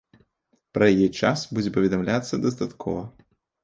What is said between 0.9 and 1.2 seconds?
яе